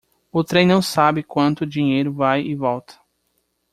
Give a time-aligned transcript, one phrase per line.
[0.31, 2.95] O trem não sabe quanto dinheiro vai e volta.